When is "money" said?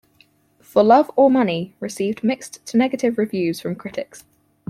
1.29-1.75